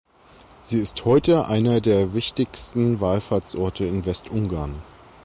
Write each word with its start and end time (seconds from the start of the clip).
Sie 0.63 0.79
ist 0.79 1.05
heute 1.05 1.45
einer 1.45 1.79
der 1.79 2.15
wichtigsten 2.15 2.99
Wallfahrtsorte 3.01 3.85
in 3.85 4.03
Westungarn. 4.03 4.81